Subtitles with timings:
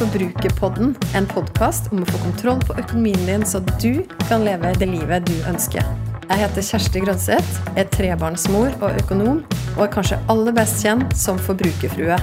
[0.00, 0.94] Forbrukerpodden.
[1.12, 5.26] En podkast om å få kontroll på økonomien din, så du kan leve det livet
[5.28, 5.84] du ønsker.
[6.30, 9.42] Jeg heter Kjersti Grønseth, er trebarnsmor og økonom,
[9.74, 12.16] og er kanskje aller best kjent som forbrukerfrue.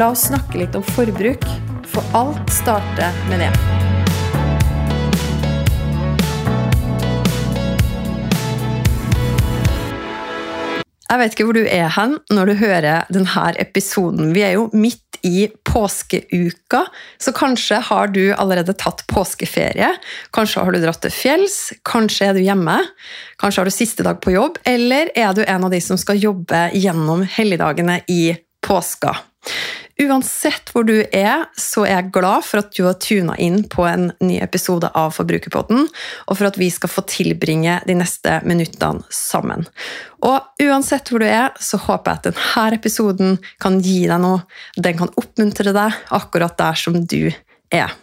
[0.00, 1.44] La oss snakke litt om forbruk,
[1.92, 3.52] for alt starter med det.
[11.12, 14.32] Jeg vet ikke hvor du er hen når du hører denne episoden.
[14.32, 16.84] Vi er jo midt i påskeuka,
[17.18, 19.88] så kanskje har du allerede tatt påskeferie.
[20.36, 21.58] Kanskje har du dratt til fjells,
[21.88, 22.76] kanskje er du hjemme,
[23.40, 26.20] kanskje har du siste dag på jobb, eller er du en av de som skal
[26.20, 28.24] jobbe gjennom helligdagene i
[28.62, 29.16] påska.
[30.02, 33.84] Uansett hvor du er, så er jeg glad for at du har tuna inn på
[33.86, 35.84] en ny episode av Forbrukerpodden,
[36.26, 39.66] og for at vi skal få tilbringe de neste minuttene sammen.
[40.26, 44.42] Og uansett hvor du er, så håper jeg at denne episoden kan gi deg noe.
[44.78, 47.30] Den kan oppmuntre deg akkurat der som du
[47.70, 47.94] er.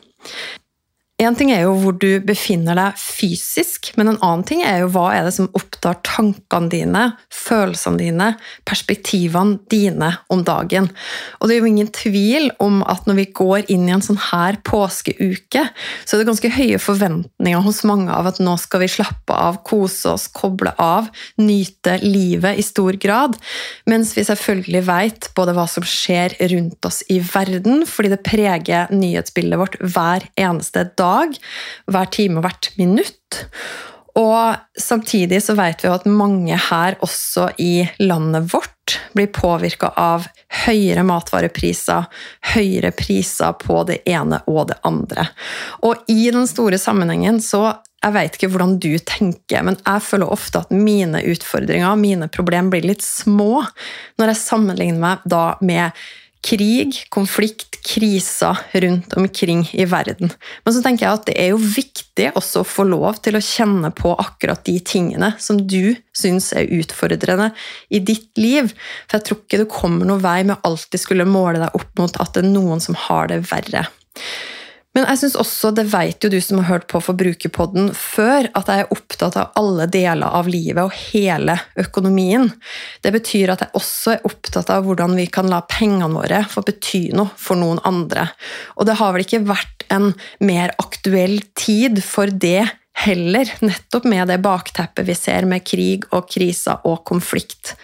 [1.19, 4.91] En ting er jo hvor du befinner deg fysisk, men en annen ting er jo
[4.93, 7.01] hva er det som opptar tankene dine,
[7.35, 8.27] følelsene dine,
[8.69, 10.87] perspektivene dine om dagen.
[11.41, 14.21] Og det er jo ingen tvil om at når vi går inn i en sånn
[14.29, 15.65] her påskeuke,
[16.05, 19.59] så er det ganske høye forventninger hos mange av at nå skal vi slappe av,
[19.67, 23.35] kose oss, koble av, nyte livet i stor grad,
[23.91, 28.95] mens vi selvfølgelig vet både hva som skjer rundt oss i verden, fordi det preger
[28.95, 31.35] nyhetsbildet vårt hver eneste dag dag,
[31.89, 33.43] hver time og hvert minutt.
[34.19, 40.25] Og samtidig så vet vi at mange her også i landet vårt blir påvirka av
[40.65, 42.07] høyere matvarepriser,
[42.55, 45.29] høyere priser på det ene og det andre.
[45.85, 50.31] Og i den store sammenhengen så jeg vet ikke hvordan du tenker, men jeg føler
[50.31, 53.65] ofte at mine utfordringer, mine problemer, blir litt små
[54.19, 55.91] når jeg sammenligner meg da med
[56.45, 60.31] krig, konflikt, kriser rundt omkring i verden.
[60.65, 63.43] Men så tenker jeg at det er jo viktig også å få lov til å
[63.43, 67.51] kjenne på akkurat de tingene som du syns er utfordrende
[67.89, 68.71] i ditt liv.
[69.07, 71.91] For jeg tror ikke du kommer noen vei med å alltid skulle måle deg opp
[71.99, 73.87] mot at det er noen som har det verre.
[74.97, 78.71] Men jeg synes også, det vet jo du som har hørt på Forbrukerpodden før, at
[78.71, 82.49] jeg er opptatt av alle deler av livet og hele økonomien.
[83.05, 86.65] Det betyr at jeg også er opptatt av hvordan vi kan la pengene våre få
[86.65, 88.31] bety noe for noen andre.
[88.81, 90.11] Og det har vel ikke vært en
[90.41, 92.65] mer aktuell tid for det
[92.99, 97.75] heller, nettopp med det bakteppet vi ser med krig og kriser og konflikt.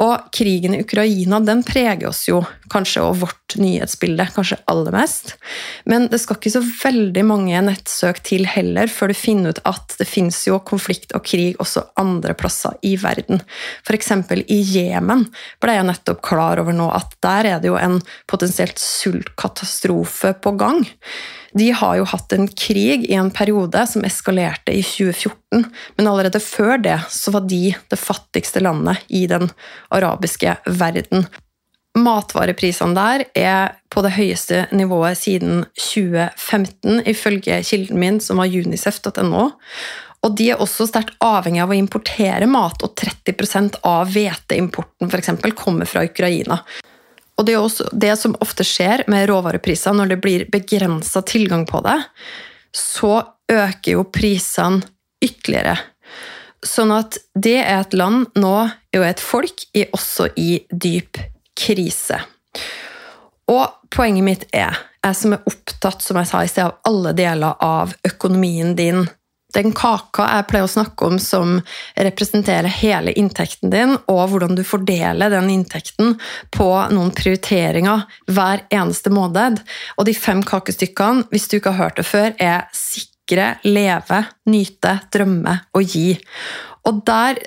[0.00, 2.40] Og krigen i Ukraina den preger oss jo
[2.72, 5.34] kanskje og vårt nyhetsbilde kanskje aller mest.
[5.84, 9.96] Men det skal ikke så veldig mange nettsøk til heller før du finner ut at
[10.00, 13.42] det fins jo konflikt og krig også andre plasser i verden.
[13.84, 14.12] F.eks.
[14.46, 15.26] i Jemen
[15.60, 18.00] ble jeg nettopp klar over nå at der er det jo en
[18.30, 20.86] potensielt sultkatastrofe på gang.
[21.58, 25.64] De har jo hatt en krig i en periode som eskalerte i 2014,
[25.96, 29.50] men allerede før det så var de det fattigste landet i den
[29.90, 31.26] arabiske verden.
[31.98, 39.48] Matvareprisene der er på det høyeste nivået siden 2015, ifølge kilden min, som var unicef.no.
[40.20, 45.32] Og de er også sterkt avhengig av å importere mat, og 30% av hveteimporten f.eks.
[45.58, 46.60] kommer fra Ukraina.
[47.40, 51.64] Og det er også det som ofte skjer med råvarepriser når det blir begrensa tilgang
[51.68, 51.96] på det,
[52.76, 54.84] så øker jo prisene
[55.24, 55.78] ytterligere.
[56.60, 59.64] Sånn at det er et land nå, og et folk,
[59.96, 61.16] også i dyp
[61.56, 62.20] krise.
[63.48, 67.14] Og poenget mitt er, jeg som er opptatt som jeg sa i sted, av alle
[67.16, 69.06] deler av økonomien din,
[69.54, 71.58] den kaka jeg pleier å snakke om som
[71.98, 76.16] representerer hele inntekten din, og hvordan du fordeler den inntekten
[76.54, 79.62] på noen prioriteringer hver eneste måned.
[79.98, 84.98] Og de fem kakestykkene, hvis du ikke har hørt det før, er sikre, leve, nyte,
[85.12, 86.14] drømme og gi.
[86.88, 87.40] Og der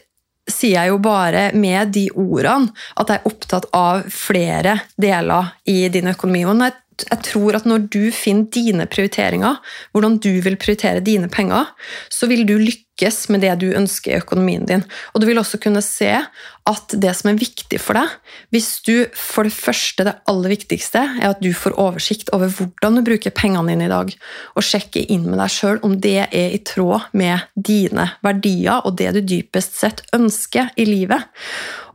[0.50, 5.86] sier jeg jo bare med de ordene at jeg er opptatt av flere deler i
[5.94, 6.44] din økonomi.
[6.48, 9.60] Og når jeg jeg tror at når du finner dine prioriteringer,
[9.94, 11.72] hvordan du vil prioritere dine penger,
[12.14, 14.84] så vil du lykkes med det du ønsker i økonomien din.
[15.14, 18.12] Og du vil også kunne se at det som er viktig for deg
[18.56, 23.00] Hvis du for det første, det aller viktigste, er at du får oversikt over hvordan
[23.00, 24.14] du bruker pengene dine i dag,
[24.56, 28.98] og sjekker inn med deg sjøl om det er i tråd med dine verdier og
[29.02, 31.28] det du dypest sett ønsker i livet.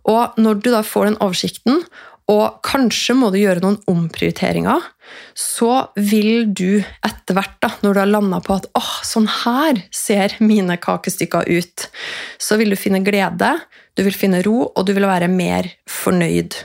[0.08, 1.82] Og når du da får den oversikten,
[2.28, 4.84] og kanskje må du gjøre noen omprioriteringer,
[5.32, 10.36] så vil du etter hvert, når du har landa på at åh, sånn her ser
[10.44, 11.88] mine kakestykker ut,
[12.36, 13.54] så vil du finne glede,
[13.96, 16.58] du vil finne ro, og du vil være mer fornøyd.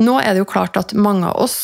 [0.00, 1.58] Nå er det jo klart at mange av oss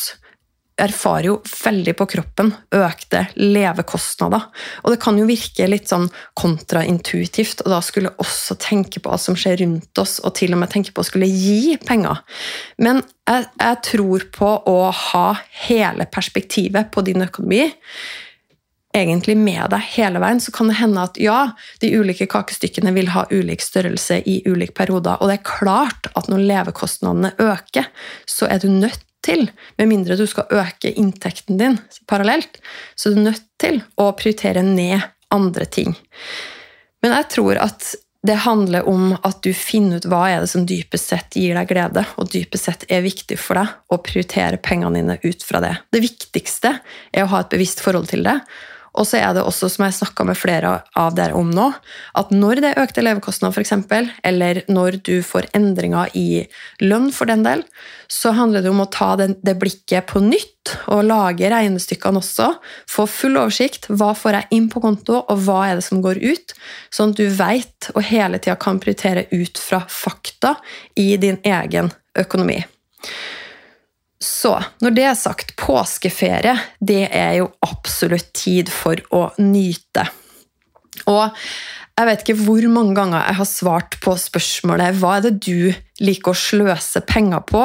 [0.77, 4.45] erfarer jo veldig på kroppen økte levekostnader.
[4.83, 6.05] Og det kan jo virke litt sånn
[6.37, 10.61] kontraintuitivt og da skulle også tenke på hva som skjer rundt oss, og til og
[10.61, 12.21] med tenke på å skulle gi penger.
[12.77, 15.27] Men jeg, jeg tror på å ha
[15.67, 17.65] hele perspektivet på din økonomi
[18.97, 21.51] egentlig med deg hele veien, så kan det hende at ja,
[21.81, 25.19] de ulike kakestykkene vil ha ulik størrelse i ulike perioder.
[25.21, 27.91] Og det er klart at når levekostnadene øker,
[28.29, 29.45] så er du nødt til,
[29.77, 31.77] med mindre du skal øke inntekten din
[32.09, 32.59] parallelt,
[32.95, 35.03] så er du nødt til å prioritere ned
[35.33, 35.95] andre ting.
[37.03, 37.93] Men jeg tror at
[38.27, 41.69] det handler om at du finner ut hva er det som dypest sett gir deg
[41.69, 45.75] glede, og dypest sett er viktig for deg, å prioritere pengene dine ut fra det.
[45.93, 46.73] Det viktigste
[47.13, 48.39] er å ha et bevisst forhold til det,
[48.97, 51.67] og så er det også, som jeg snakka med flere av dere om nå,
[52.17, 56.43] at når det er økte levekostnader, f.eks., eller når du får endringer i
[56.81, 57.63] lønn for den del,
[58.11, 62.49] så handler det om å ta det, blikket på nytt og lage regnestykkene også.
[62.89, 63.87] Få full oversikt.
[63.91, 66.55] Hva får jeg inn på konto, og hva er det som går ut?
[66.93, 70.57] Sånn at du veit og hele tida kan prioritere ut fra fakta
[70.99, 72.61] i din egen økonomi.
[74.23, 80.07] Så når det er sagt, påskeferie det er jo absolutt tid for å nyte.
[81.07, 81.29] Og
[81.97, 85.73] jeg vet ikke hvor mange ganger jeg har svart på spørsmålet hva er det du
[86.05, 87.63] liker å sløse penger på,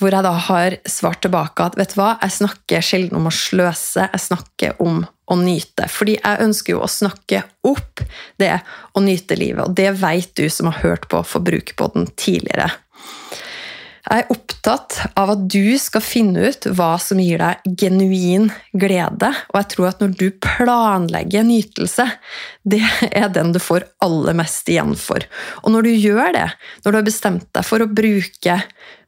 [0.00, 3.34] hvor jeg da har svart tilbake at vet du hva, jeg snakker sjelden om å
[3.34, 5.84] sløse, jeg snakker om å nyte.
[5.92, 8.00] Fordi jeg ønsker jo å snakke opp
[8.40, 8.54] det
[8.96, 12.70] å nyte livet, og det vet du som har hørt på Forbrukerpodden tidligere.
[14.08, 19.28] Jeg er opptatt av at du skal finne ut hva som gir deg genuin glede,
[19.50, 22.06] og jeg tror at når du planlegger nytelse,
[22.64, 22.80] det
[23.12, 25.26] er den du får aller mest igjen for.
[25.60, 26.46] Og når du gjør det,
[26.84, 28.56] når du har bestemt deg for å bruke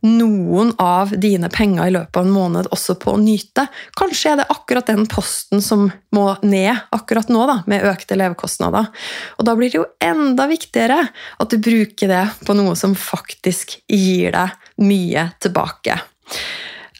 [0.00, 3.66] noen av dine penger i løpet av en måned også på å nyte.
[3.98, 8.88] Kanskje er det akkurat den posten som må ned akkurat nå, da, med økte levekostnader.
[9.36, 13.76] Og da blir det jo enda viktigere at du bruker det på noe som faktisk
[13.92, 16.00] gir deg mye tilbake.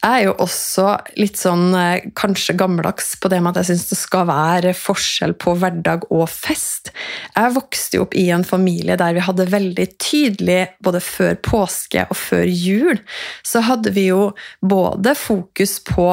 [0.01, 3.91] Jeg er jo også litt sånn eh, kanskje gammeldags på det med at jeg syns
[3.91, 6.89] det skal være forskjell på hverdag og fest.
[7.35, 12.07] Jeg vokste jo opp i en familie der vi hadde veldig tydelig, både før påske
[12.09, 13.03] og før jul,
[13.45, 14.31] så hadde vi jo
[14.65, 16.09] både fokus på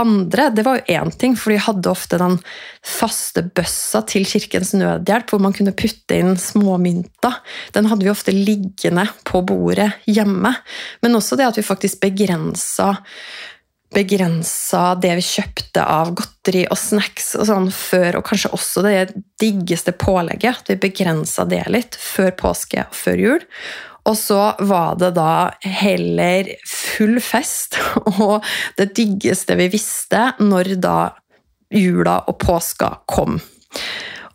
[0.00, 0.48] andre.
[0.54, 2.38] Det var jo én ting, for de hadde ofte den
[2.86, 7.40] faste bøssa til Kirkens Nødhjelp, hvor man kunne putte inn småmynter.
[7.76, 10.54] Den hadde vi ofte liggende på bordet hjemme.
[11.02, 12.94] Men også det at vi faktisk begrensa
[13.94, 18.98] begrensa det vi kjøpte av godteri og snacks og sånn før, og kanskje også det
[19.40, 23.46] diggeste pålegget, at vi begrensa det litt før påske og før jul.
[24.08, 27.76] Og så var det da heller full fest
[28.18, 28.44] og
[28.78, 30.98] det diggeste vi visste når da
[31.74, 33.36] jula og påska kom.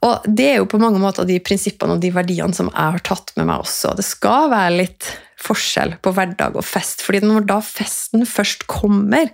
[0.04, 3.04] Og det er jo på mange måter de prinsippene og de verdiene som jeg har
[3.08, 3.96] tatt med meg også.
[3.98, 5.10] Det skal være litt
[5.44, 7.04] forskjell på hverdag og fest.
[7.04, 9.32] fordi når da festen først kommer,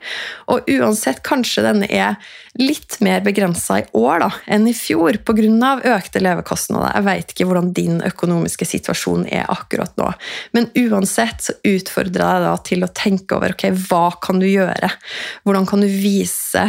[0.50, 2.18] og uansett kanskje den er
[2.60, 5.76] litt mer begrensa i år da, enn i fjor pga.
[5.96, 10.12] økte levekostnader Jeg vet ikke hvordan din økonomiske situasjon er akkurat nå,
[10.54, 14.48] men uansett så utfordrer jeg deg da til å tenke over ok, hva kan du
[14.50, 14.92] gjøre?
[15.46, 16.66] Hvordan kan du vise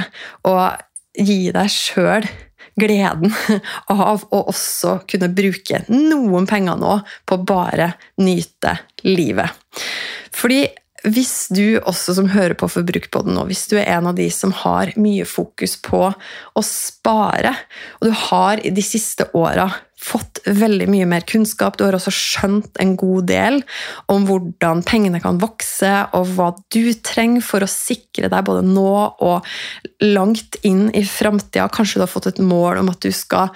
[0.49, 0.79] og
[1.17, 2.29] gi deg sjøl
[2.81, 3.33] gleden
[3.93, 9.53] av å også kunne bruke noen penger nå på bare nyte livet.
[10.35, 10.65] Fordi
[11.09, 14.53] hvis du også som hører på Forbrukerpodden nå, hvis du er en av de som
[14.65, 17.55] har mye fokus på å spare,
[18.01, 19.71] og du har i de siste åra
[20.01, 23.61] fått veldig mye mer kunnskap, du har også skjønt en god del
[24.13, 28.95] om hvordan pengene kan vokse, og hva du trenger for å sikre deg både nå
[29.21, 29.51] og
[30.05, 31.69] langt inn i framtida.
[31.73, 33.53] Kanskje du har fått et mål om at du skal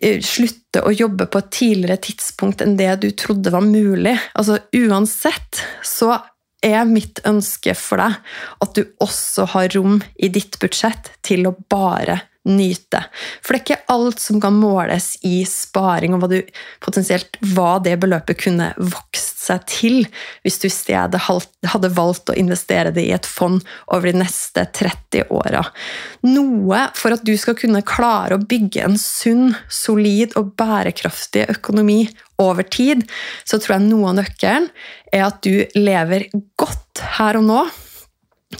[0.00, 4.16] eh, slutte å jobbe på et tidligere tidspunkt enn det du trodde var mulig.
[4.34, 6.16] Altså Uansett så
[6.62, 8.18] er mitt ønske for deg
[8.62, 13.04] at du også har rom i ditt budsjett til å bare nyte.
[13.42, 16.40] For det er ikke alt som kan måles i sparing, og hva, du,
[16.82, 19.96] potensielt hva det beløpet kunne vokst seg til
[20.44, 24.64] hvis du i stedet hadde valgt å investere det i et fond over de neste
[24.78, 25.64] 30 åra.
[26.26, 32.04] Noe for at du skal kunne klare å bygge en sunn, solid og bærekraftig økonomi
[32.42, 33.04] over tid,
[33.46, 34.68] så tror jeg noe av nøkkelen
[35.12, 37.64] er at du lever godt her og nå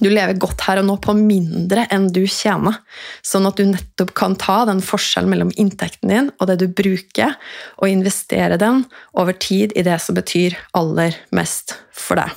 [0.00, 2.78] du lever godt her og nå på mindre enn du tjener,
[3.26, 7.36] sånn at du nettopp kan ta den forskjellen mellom inntekten din og det du bruker,
[7.80, 12.32] og investere den over tid i det som betyr aller mest for deg.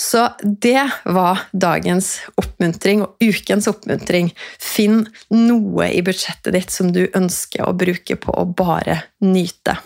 [0.00, 4.30] Så det var dagens oppmuntring og ukens oppmuntring.
[4.56, 5.02] Finn
[5.34, 9.76] noe i budsjettet ditt som du ønsker å bruke på å bare nyte.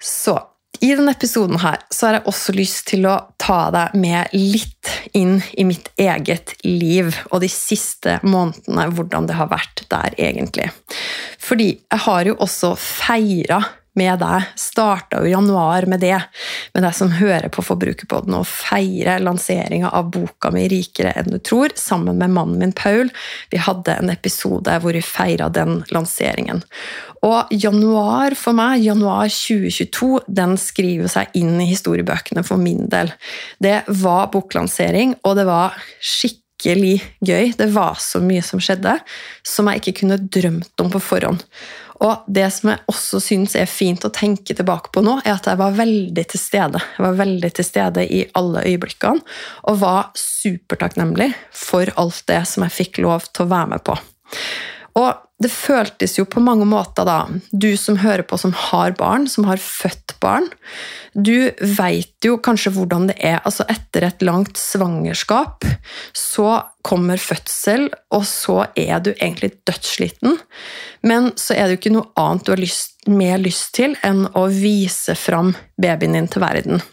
[0.00, 0.36] Så
[0.80, 4.92] i denne episoden her, så har jeg også lyst til å ta deg med litt
[5.16, 10.70] inn i mitt eget liv og de siste månedene, hvordan det har vært der egentlig.
[11.40, 13.60] Fordi jeg har jo også feira
[13.98, 14.46] med deg.
[14.58, 16.16] Starta jo januar med det,
[16.74, 21.38] med deg som hører på Forbrukerpodden, og feire lanseringa av boka mi 'Rikere enn du
[21.38, 23.10] tror', sammen med mannen min Paul.
[23.50, 26.62] Vi hadde en episode hvor vi feira den lanseringen.
[27.26, 33.12] Og januar for meg, januar 2022, den skriver seg inn i historiebøkene for min del.
[33.60, 37.52] Det var boklansering, og det var skikkelig gøy.
[37.58, 38.96] Det var så mye som skjedde,
[39.44, 41.44] som jeg ikke kunne drømt om på forhånd.
[42.00, 45.48] Og det som jeg også syns er fint å tenke tilbake på nå, er at
[45.50, 46.80] jeg var veldig til stede.
[46.96, 49.24] Jeg var veldig til stede i alle øyeblikkene
[49.70, 53.98] og var supertakknemlig for alt det som jeg fikk lov til å være med på.
[55.00, 55.10] Og
[55.40, 59.46] det føltes jo på mange måter, da Du som hører på, som har barn, som
[59.48, 60.50] har født barn,
[61.14, 63.40] du veit jo kanskje hvordan det er.
[63.48, 65.64] Altså, etter et langt svangerskap
[66.16, 70.36] så kommer fødsel, og så er du egentlig dødssliten.
[71.02, 74.26] Men så er det jo ikke noe annet du har lyst, mer lyst til enn
[74.36, 76.84] å vise fram babyen din til verden.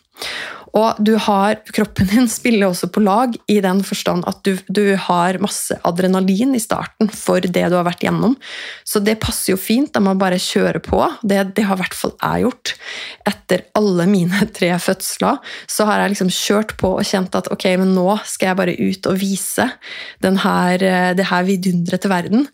[0.78, 4.94] Og du har, kroppen din spiller også på lag i den forstand at du, du,
[5.08, 8.36] har masse adrenalin i starten for det du har vært gjennom.
[8.86, 9.90] Så det passer jo fint.
[9.96, 11.02] Da må bare kjøre på.
[11.24, 12.74] Det, det har i hvert fall jeg gjort.
[13.32, 17.70] Etter alle mine tre fødsler så har jeg liksom kjørt på og kjent at ok,
[17.82, 19.70] men nå skal jeg bare ut og vise
[20.44, 20.84] her,
[21.18, 22.46] det her vidunderet til verden.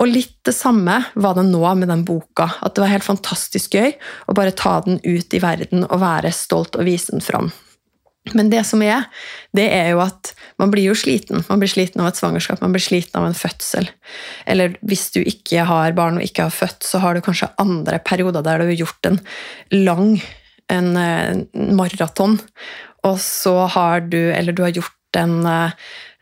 [0.00, 2.48] Og litt det samme var det nå med den boka.
[2.60, 3.94] At det var helt fantastisk gøy
[4.28, 7.52] å bare ta den ut i verden og være stolt og vise den fram.
[8.36, 9.06] Men det som er,
[9.56, 11.40] det er jo at man blir jo sliten.
[11.48, 13.88] Man blir sliten av et svangerskap, man blir sliten av en fødsel.
[14.50, 17.98] Eller hvis du ikke har barn og ikke har født, så har du kanskje andre
[18.04, 19.18] perioder der du har gjort en
[19.72, 20.20] lang
[20.70, 21.40] en eh,
[21.74, 22.38] maraton,
[23.06, 25.72] og så har du Eller du har gjort en eh,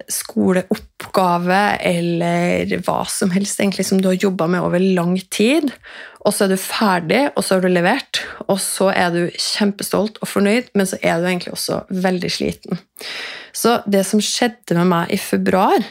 [0.09, 5.73] skoleoppgave eller hva som helst egentlig som du har jobba med over lang tid.
[6.27, 10.19] Og så er du ferdig, og så har du levert, og så er du kjempestolt
[10.23, 12.81] og fornøyd, men så er du egentlig også veldig sliten.
[13.55, 15.85] Så det som skjedde med meg i februar,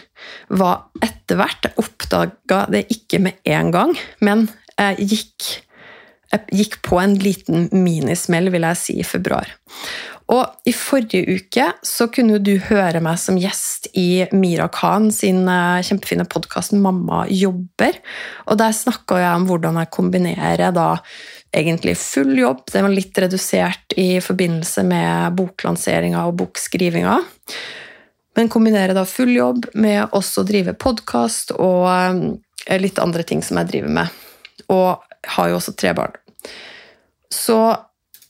[0.49, 5.47] var etter hvert Jeg oppdaga det ikke med en gang, men jeg gikk,
[6.33, 9.49] jeg gikk på en liten minismell, vil jeg si, i februar.
[10.27, 15.45] Og I forrige uke så kunne du høre meg som gjest i Mira Khan sin
[15.47, 18.01] eh, kjempefine podkast 'Mamma jobber'.
[18.51, 20.97] Og Der snakka jeg om hvordan jeg kombinerer da
[21.55, 22.65] egentlig full jobb.
[22.73, 27.17] Den var litt redusert i forbindelse med boklanseringa og bokskrivinga.
[28.35, 31.87] Men kombinerer da full jobb med også å drive podkast og
[32.67, 34.23] eh, litt andre ting som jeg driver med.
[34.67, 34.99] Og
[35.37, 36.19] har jo også tre barn.
[37.31, 37.86] Så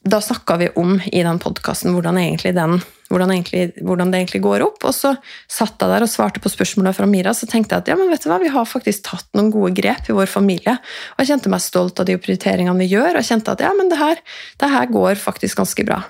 [0.09, 2.75] da snakka vi om i den podkasten hvordan, hvordan,
[3.09, 4.83] hvordan, det egentlig går opp.
[4.87, 5.13] Og så
[5.51, 8.11] satt jeg der og svarte på spørsmåla fra Mira, så tenkte jeg at ja, men
[8.11, 10.77] vet du hva, vi har faktisk tatt noen gode grep i vår familie.
[11.15, 13.91] Og jeg kjente meg stolt av de prioriteringene vi gjør, og kjente at ja, men
[13.91, 14.23] det her,
[14.61, 16.03] det her går faktisk ganske bra.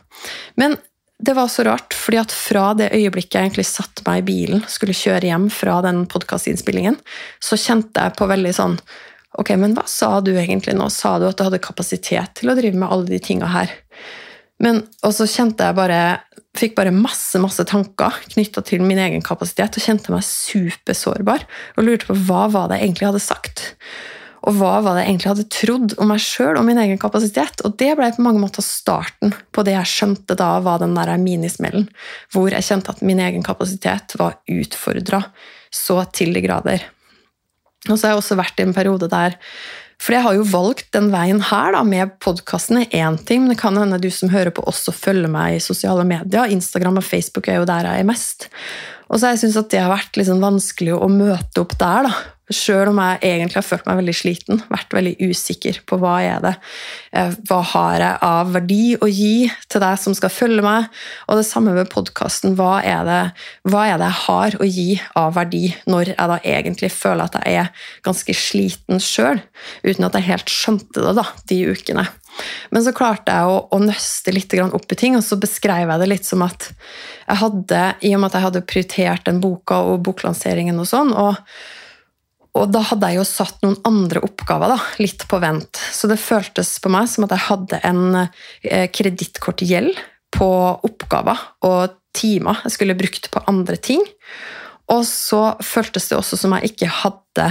[0.59, 0.77] Men
[1.17, 4.61] det var så rart, fordi at fra det øyeblikket jeg egentlig satte meg i bilen,
[4.69, 6.99] skulle kjøre hjem fra den podkastinnspillingen,
[7.41, 8.77] så kjente jeg på veldig sånn
[9.37, 10.89] Ok, men hva sa du egentlig nå?
[10.93, 13.73] Sa du at du hadde kapasitet til å drive med alle de tinga her?
[14.63, 16.01] Men, og så kjente jeg bare
[16.57, 21.43] Fikk bare masse masse tanker knytta til min egen kapasitet og kjente meg supersårbar.
[21.77, 23.61] Og lurte på hva var det jeg egentlig hadde sagt.
[24.47, 27.61] Og hva var det jeg egentlig hadde trodd om meg sjøl og min egen kapasitet.
[27.61, 31.13] Og det ble på mange måter starten på det jeg skjønte da var den der
[31.21, 31.85] minismellen.
[32.33, 35.27] Hvor jeg kjente at min egen kapasitet var utfordra
[35.69, 36.89] så til de grader.
[37.91, 39.37] Og så har jeg også vært i en periode der
[39.97, 43.55] For jeg har jo valgt den veien her da, med podkasten er én ting, men
[43.55, 46.53] det kan hende du som hører på, også følger meg i sosiale medier.
[46.53, 48.45] Instagram og Facebook er jo der jeg er mest.
[49.09, 52.11] Og så har jeg syntes at det har vært liksom vanskelig å møte opp der.
[52.11, 56.13] da, Sjøl om jeg egentlig har følt meg veldig sliten, vært veldig usikker på hva
[56.23, 56.53] er det
[57.11, 60.87] eh, Hva har jeg av verdi å gi til deg som skal følge meg?
[61.27, 62.55] Og det samme med podkasten.
[62.55, 64.87] Hva, hva, er det jeg har å gi
[65.19, 69.43] av verdi når jeg da egentlig føler at jeg er ganske sliten sjøl,
[69.83, 72.07] uten at jeg helt skjønte det da, de ukene?
[72.71, 76.01] Men så klarte jeg å, å nøste litt opp i ting, og så beskrev jeg
[76.03, 76.69] det litt som at
[77.27, 81.11] jeg hadde, i og med at jeg hadde prioritert den boka og boklanseringen og sånn,
[81.11, 81.41] og
[82.57, 85.79] og da hadde jeg jo satt noen andre oppgaver da, litt på vent.
[85.93, 89.97] Så det føltes på meg som at jeg hadde en eh, kredittkortgjeld
[90.37, 90.49] på
[90.85, 94.03] oppgaver og timer jeg skulle brukt på andre ting.
[94.93, 97.47] Og så føltes det også som jeg ikke hadde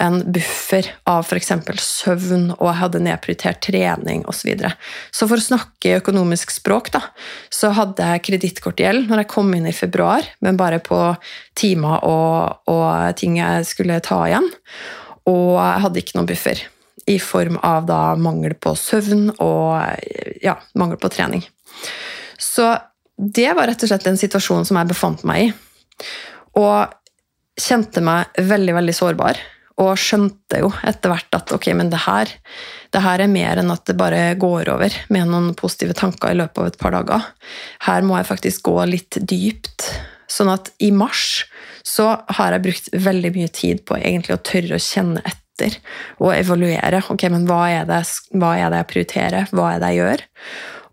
[0.00, 1.52] en buffer av f.eks.
[1.84, 4.40] søvn, og jeg hadde nedprioritert trening osv.
[4.40, 4.72] Så, videre.
[5.12, 7.02] så for å snakke økonomisk språk, da,
[7.52, 10.98] så hadde jeg kredittkortgjeld når jeg kom inn i februar, men bare på
[11.60, 14.48] timer og, og ting jeg skulle ta igjen.
[15.28, 16.64] Og jeg hadde ikke noen buffer
[17.10, 21.44] i form av da mangel på søvn og ja, mangel på trening.
[22.40, 22.72] Så
[23.20, 25.52] det var rett og slett den situasjonen som jeg befant meg i.
[26.60, 26.96] Og
[27.60, 29.40] kjente meg veldig, veldig sårbar.
[29.80, 32.30] Og skjønte jo etter hvert at ok, men det her,
[32.92, 36.38] det her er mer enn at det bare går over med noen positive tanker i
[36.40, 37.28] løpet av et par dager.
[37.86, 39.88] Her må jeg faktisk gå litt dypt.
[40.30, 41.46] Sånn at i mars
[41.86, 45.80] så har jeg brukt veldig mye tid på egentlig å tørre å kjenne etter
[46.20, 47.02] og evaluere.
[47.12, 48.04] Ok, men hva er det,
[48.36, 49.50] hva er det jeg prioriterer?
[49.56, 50.24] Hva er det jeg gjør?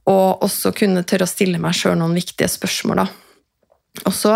[0.08, 3.04] Og også kunne tørre å stille meg sjøl noen viktige spørsmål.
[3.04, 3.27] da
[4.06, 4.34] og så,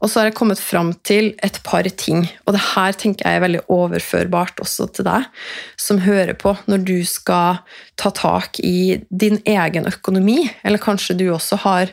[0.00, 3.38] og så, har jeg kommet fram til et par ting, og det her tenker jeg
[3.38, 5.26] er veldig overførbart også til deg
[5.80, 7.60] som hører på, når du skal
[8.00, 11.92] ta tak i din egen økonomi, eller kanskje du også har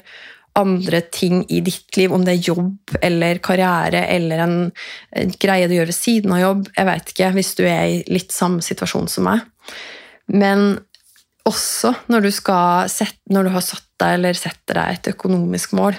[0.60, 4.58] andre ting i ditt liv, om det er jobb eller karriere eller en,
[5.18, 8.02] en greie du gjør ved siden av jobb, jeg vet ikke, hvis du er i
[8.14, 9.48] litt samme situasjon som meg.
[10.30, 10.78] Men
[11.48, 15.98] også når du, sette, når du har satt deg eller setter deg et økonomisk mål,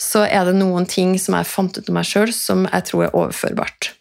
[0.00, 3.06] så er det noen ting som jeg fant ut om meg sjøl, som jeg tror
[3.06, 3.92] er overførbart.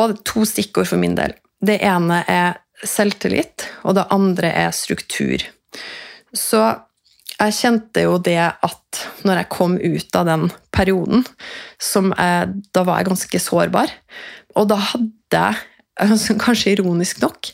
[0.00, 1.36] Og to stikkord for min del.
[1.64, 5.44] Det ene er selvtillit, og det andre er struktur.
[6.34, 6.64] Så
[7.34, 11.24] jeg kjente jo det at når jeg kom ut av den perioden,
[11.82, 13.92] jeg, da var jeg ganske sårbar.
[14.54, 15.62] Og da hadde jeg
[16.44, 17.52] Kanskje ironisk nok,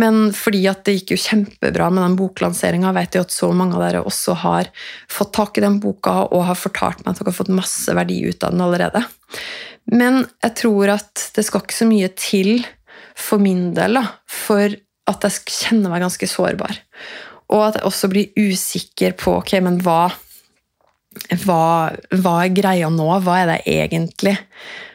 [0.00, 3.76] men fordi at det gikk jo kjempebra med den boklanseringa, vet jeg at så mange
[3.76, 4.70] av dere også har
[5.12, 8.22] fått tak i den boka og har fortalt meg at dere har fått masse verdi
[8.24, 9.04] ut av den allerede.
[9.92, 12.64] Men jeg tror at det skal ikke så mye til
[13.14, 14.72] for min del da, for
[15.10, 16.80] at jeg kjenner meg ganske sårbar.
[17.52, 20.08] Og at jeg også blir usikker på ok, men hva,
[21.44, 23.10] hva, hva er greia nå?
[23.22, 24.34] Hva er det egentlig?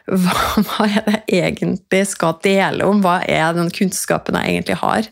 [0.09, 3.03] Hva, hva er det jeg egentlig skal dele om?
[3.03, 5.11] Hva er den kunnskapen jeg egentlig har?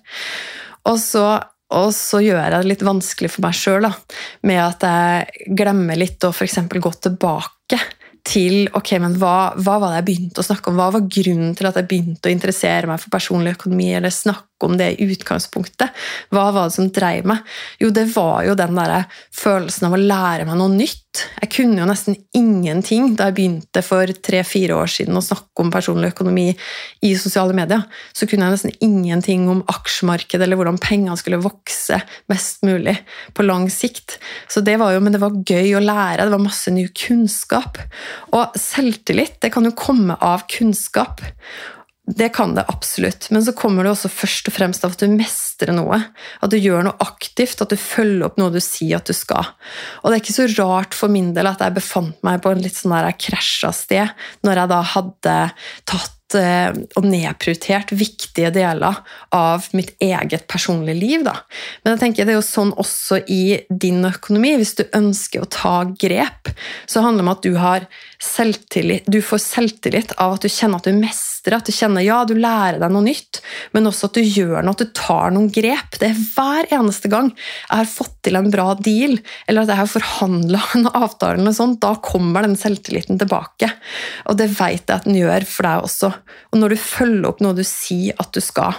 [0.88, 1.28] Og så,
[1.74, 3.90] og så gjør jeg det litt vanskelig for meg sjøl
[4.48, 6.62] med at jeg glemmer litt å f.eks.
[6.72, 7.82] gå tilbake
[8.28, 10.80] til ok, men hva, hva, var det jeg begynte å snakke om?
[10.80, 14.47] Hva var grunnen til at jeg begynte å interessere meg for personlig økonomi eller snakke
[14.66, 15.94] om det i utgangspunktet.
[16.34, 17.44] Hva var det som dreiv meg?
[17.82, 21.04] Jo, det var jo den der følelsen av å lære meg noe nytt.
[21.42, 25.72] Jeg kunne jo nesten ingenting da jeg begynte for tre-fire år siden å snakke om
[25.74, 26.52] personlig økonomi
[27.06, 27.86] i sosiale medier.
[28.14, 32.00] Så kunne jeg nesten ingenting om aksjemarkedet eller hvordan pengene skulle vokse
[32.32, 32.98] mest mulig
[33.38, 34.20] på lang sikt.
[34.52, 37.80] Så det var jo, Men det var gøy å lære, det var masse ny kunnskap.
[38.36, 41.24] Og selvtillit det kan jo komme av kunnskap.
[42.08, 45.12] Det kan det absolutt, men så kommer det også først og fremst av at du
[45.12, 45.98] mestrer noe.
[46.40, 49.50] At du gjør noe aktivt, at du følger opp noe du sier at du skal.
[50.00, 52.64] Og det er ikke så rart for min del at jeg befant meg på en
[52.64, 54.16] litt sånn der krasja sted
[54.48, 55.36] når jeg da hadde
[55.92, 58.98] tatt Eh, og nedprioritert viktige deler
[59.32, 61.22] av mitt eget personlige liv.
[61.24, 61.38] Da.
[61.84, 64.58] Men jeg tenker det er jo sånn også i din økonomi.
[64.60, 66.52] Hvis du ønsker å ta grep,
[66.84, 67.88] så handler det om at du, har
[68.20, 72.20] selvtillit, du får selvtillit av at du kjenner at du mestrer, at du kjenner ja,
[72.28, 73.42] du lærer deg noe nytt,
[73.76, 75.96] men også at du gjør noe, at du tar noen grep.
[76.02, 79.82] Det er hver eneste gang jeg har fått til en bra deal, eller at jeg
[79.82, 83.72] har forhandla en avtale, eller sånt, da kommer den selvtilliten tilbake.
[84.28, 86.14] Og det vet jeg at den gjør for deg også.
[86.52, 88.78] Og når du følger opp noe du sier at du skal.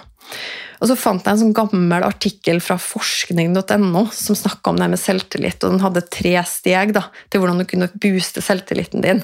[0.78, 5.00] Og så fant jeg en sånn gammel artikkel fra forskning.no som snakka om det med
[5.00, 9.22] selvtillit, og den hadde tre steg da, til hvordan du kunne booste selvtilliten din.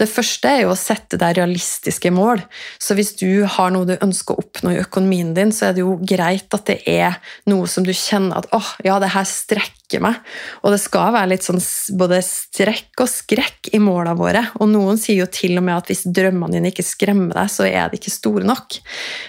[0.00, 2.44] Det første er jo å sette deg realistiske mål.
[2.82, 5.84] Så hvis du har noe du ønsker å oppnå i økonomien din, så er det
[5.84, 7.20] jo greit at det er
[7.50, 10.20] noe som du kjenner at åh, oh, ja, det her strekker strekke meg.
[10.62, 11.60] Og det skal være litt sånn
[11.98, 14.42] både strekk og skrekk i måla våre.
[14.60, 17.66] Og noen sier jo til og med at hvis drømmene dine ikke skremmer deg, så
[17.66, 18.78] er de ikke store nok.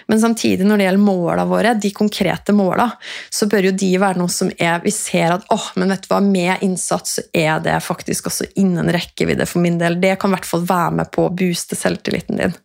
[0.08, 2.90] Men samtidig, når det gjelder måla våre, de konkrete måla,
[3.30, 6.10] så bør jo de være noe som er Vi ser at åh, men vet du
[6.12, 10.00] hva, med innsats så er det faktisk også innen rekkevidde for min del.
[10.02, 12.58] Det kan i hvert fall være med på å booste selvtilliten din.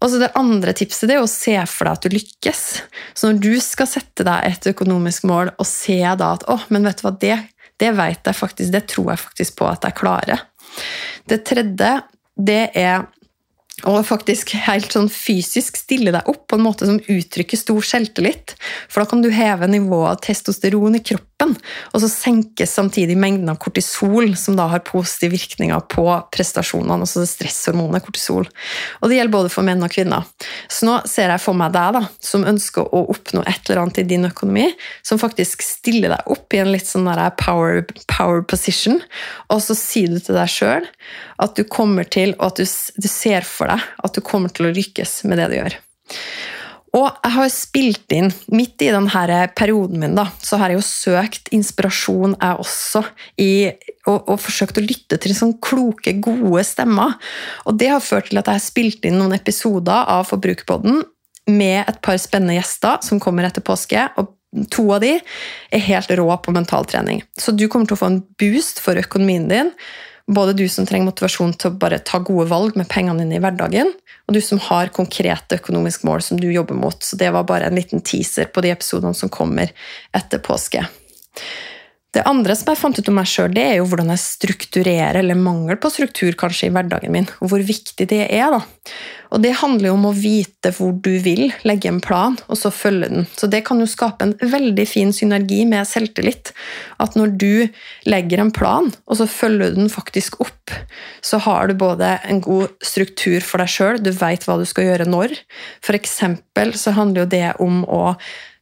[0.00, 2.62] Og så Det andre tipset det er å se for deg at du lykkes.
[3.14, 6.88] Så når du skal sette deg et økonomisk mål og se da at oh, men
[6.88, 7.36] vet du hva, det,
[7.80, 10.46] det vet jeg faktisk, det tror jeg faktisk på at jeg klarer.
[11.28, 11.92] Det tredje
[12.40, 13.04] det er
[13.88, 18.54] og faktisk helt sånn fysisk stille deg opp på en måte som uttrykker stor selvtillit.
[18.90, 21.54] For da kan du heve nivået av testosteron i kroppen,
[21.94, 27.24] og så senkes samtidig mengden av kortisol, som da har positive virkninger på prestasjonene, altså
[27.28, 28.48] stresshormonet kortisol.
[29.00, 30.28] Og det gjelder både for menn og kvinner.
[30.68, 34.02] Så nå ser jeg for meg deg da, som ønsker å oppnå et eller annet
[34.02, 34.68] i din økonomi,
[35.06, 37.08] som faktisk stiller deg opp i en litt sånn
[37.40, 39.00] power, power position,
[39.48, 40.86] og så sier du til deg sjøl
[41.40, 42.68] at du kommer til, og at du,
[43.00, 45.78] du ser for deg at du kommer til å lykkes med det du gjør.
[46.90, 50.86] Og jeg har spilt inn, midt i denne perioden min, da, så har jeg jo
[50.88, 53.04] søkt inspirasjon, jeg også,
[53.38, 53.52] i,
[54.08, 57.14] og, og, forsøkt å lytte til sånne kloke, gode stemmer.
[57.70, 61.04] Og det har ført til at jeg har spilt inn noen episoder av Forbrukerpodden
[61.50, 64.08] med et par spennende gjester som kommer etter påske.
[64.18, 64.34] og
[64.74, 67.22] To av de er helt rå på mentaltrening.
[67.38, 69.70] Så du kommer til å få en boost for økonomien din
[70.34, 73.42] både du som trenger motivasjon til å bare ta gode valg med pengene dine i
[73.42, 73.90] hverdagen,
[74.28, 77.02] og du som har konkrete økonomiske mål som du jobber mot.
[77.02, 79.72] Så det var bare en liten teaser på de episodene som kommer
[80.16, 80.84] etter påske.
[82.10, 85.38] Det andre som jeg fant ut om meg sjøl, er jo hvordan jeg strukturerer, eller
[85.38, 88.50] mangel på struktur kanskje i hverdagen min, og hvor viktig det er.
[88.50, 88.64] da.
[89.30, 92.72] Og Det handler jo om å vite hvor du vil, legge en plan, og så
[92.74, 93.28] følge den.
[93.38, 96.50] Så Det kan jo skape en veldig fin synergi med selvtillit.
[96.98, 97.68] At når du
[98.10, 100.74] legger en plan, og så følger du den faktisk opp,
[101.22, 104.90] så har du både en god struktur for deg sjøl, du veit hva du skal
[104.90, 105.38] gjøre når.
[105.78, 108.16] For eksempel så handler jo det om å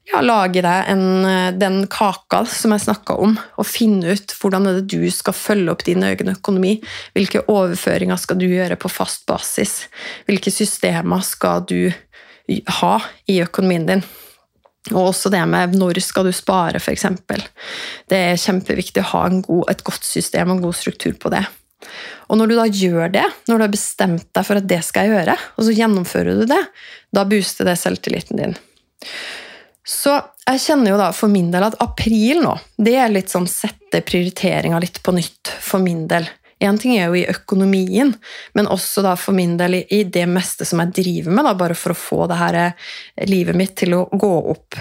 [0.09, 4.69] ja, lage deg en, eh, den kaka som jeg snakka om, og finne ut hvordan
[4.69, 6.79] er det du skal følge opp din egen økonomi.
[7.17, 9.89] Hvilke overføringer skal du gjøre på fast basis?
[10.29, 11.93] Hvilke systemer skal du
[12.81, 12.95] ha
[13.29, 14.05] i økonomien din?
[14.95, 17.05] Og også det med når skal du spare, f.eks.
[18.09, 21.43] Det er kjempeviktig å ha god, et godt system og en god struktur på det.
[22.29, 25.07] Og når du da gjør det, når du har bestemt deg for at det skal
[25.07, 26.63] jeg gjøre, og så gjennomfører du det,
[27.15, 28.57] da booster det selvtilliten din.
[29.89, 30.13] Så
[30.45, 34.03] jeg kjenner jo da for min del at april nå, det er litt sånn sette
[34.05, 36.29] prioriteringa litt på nytt for min del.
[36.59, 38.11] Én ting er jo i økonomien,
[38.59, 41.77] men også da for min del i det meste som jeg driver med, da, bare
[41.79, 42.89] for å få det her eh,
[43.31, 44.79] livet mitt til å gå opp.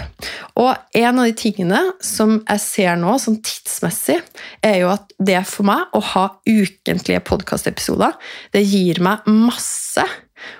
[0.58, 4.18] Og en av de tingene som jeg ser nå, sånn tidsmessig,
[4.66, 8.18] er jo at det for meg å ha ukentlige podkastepisoder,
[8.50, 10.02] det gir meg masse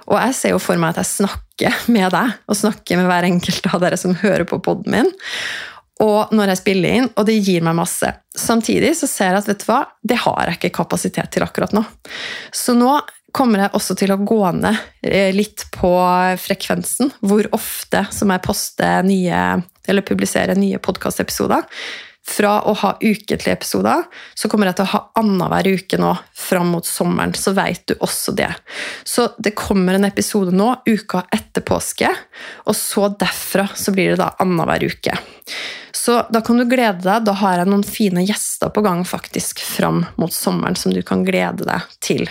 [0.09, 3.29] og jeg ser jo for meg at jeg snakker med deg, og snakker med hver
[3.29, 5.13] enkelt av dere som hører på poden min.
[6.05, 8.11] Og når jeg spiller inn, og det gir meg masse.
[8.39, 11.75] Samtidig så ser jeg at vet du hva, det har jeg ikke kapasitet til akkurat
[11.75, 11.83] nå.
[12.55, 12.93] Så nå
[13.35, 15.91] kommer jeg også til å gå ned eh, litt på
[16.41, 17.11] frekvensen.
[17.19, 19.43] Hvor ofte som jeg poster nye,
[19.91, 21.67] eller publiserer nye podkastepisoder.
[22.29, 24.05] Fra å ha ukentlige episoder,
[24.37, 27.33] så kommer jeg til å ha annenhver uke nå fram mot sommeren.
[27.33, 28.51] Så vet du også det.
[29.09, 32.11] Så det kommer en episode nå uka etter påske,
[32.69, 35.17] og så derfra så blir det da annenhver uke.
[35.97, 37.25] Så da kan du glede deg.
[37.27, 41.25] Da har jeg noen fine gjester på gang faktisk fram mot sommeren som du kan
[41.27, 42.29] glede deg til.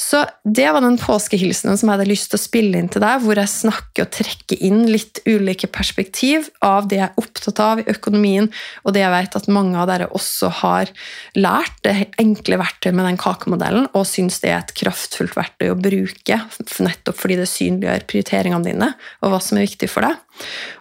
[0.00, 3.20] Så det var den påskehilsenen som jeg hadde lyst til å spille inn til deg,
[3.20, 7.82] hvor jeg snakker og trekker inn litt ulike perspektiv av det jeg er opptatt av
[7.82, 8.48] i økonomien,
[8.80, 10.92] og det jeg vet at mange av dere også har
[11.36, 15.76] lært, det enkle verktøyet med den kakemodellen, og syns det er et kraftfullt verktøy å
[15.76, 16.40] bruke,
[16.80, 20.16] nettopp fordi det synliggjør prioriteringene dine og hva som er viktig for deg.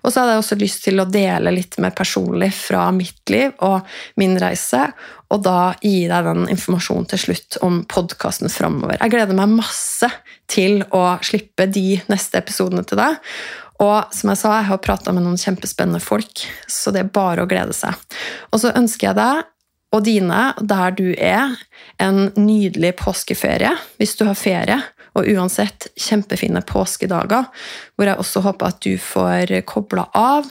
[0.04, 3.56] Og så hadde jeg også lyst til å dele litt mer personlig fra mitt liv
[3.65, 3.88] og
[4.19, 4.88] min reise,
[5.30, 8.98] og da gi deg den informasjonen til slutt om podkasten framover.
[8.98, 10.10] Jeg gleder meg masse
[10.50, 13.19] til å slippe de neste episodene til deg.
[13.80, 17.45] Og som jeg sa, jeg har prata med noen kjempespennende folk, så det er bare
[17.45, 17.95] å glede seg.
[18.52, 19.45] Og så ønsker jeg deg
[19.95, 21.56] og dine, der du er,
[22.00, 24.78] en nydelig påskeferie hvis du har ferie.
[25.19, 27.49] Og uansett kjempefine påskedager,
[27.95, 30.47] hvor jeg også håper at du får kobla av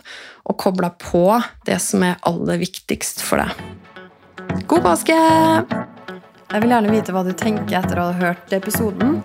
[0.48, 1.24] og kobla på
[1.68, 4.66] det som er aller viktigst for deg.
[4.68, 5.16] God påske!
[6.48, 9.18] Jeg vil gjerne vite hva du tenker etter å ha hørt episoden.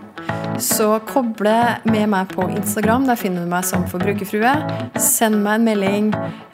[0.60, 1.56] Så koble
[1.88, 3.08] med meg på Instagram.
[3.08, 4.52] Der finner du meg som forbrukerfrue.
[5.00, 6.12] Send meg en melding.